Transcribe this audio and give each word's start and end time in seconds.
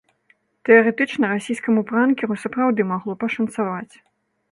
Тэарэтычна 0.67 1.25
расійскаму 1.33 1.83
пранкеру 1.91 2.39
сапраўды 2.45 2.81
магло 2.93 3.13
пашанцаваць. 3.25 3.93